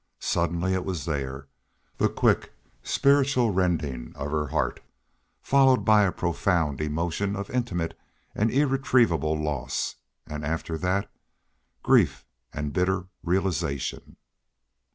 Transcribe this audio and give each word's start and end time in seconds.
Suddenly 0.17 0.71
then 0.71 0.79
it 0.79 0.83
was 0.85 1.05
there 1.05 1.47
the 1.97 2.09
quick, 2.09 2.53
spiritual 2.81 3.51
rending 3.51 4.13
of 4.15 4.31
her 4.31 4.47
heart 4.47 4.79
followed 5.43 5.85
by 5.85 6.01
a 6.05 6.11
profound 6.11 6.81
emotion 6.81 7.35
of 7.35 7.51
intimate 7.51 7.95
and 8.33 8.49
irretrievable 8.49 9.39
loss 9.39 9.97
and 10.25 10.43
after 10.43 10.75
that 10.79 11.07
grief 11.83 12.25
and 12.51 12.73
bitter 12.73 13.09
realization. 13.21 14.15